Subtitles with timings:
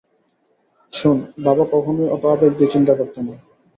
[0.93, 3.33] শোন, বাবা কখনোই অত আবেগ দিয়ে চিন্তা করত না।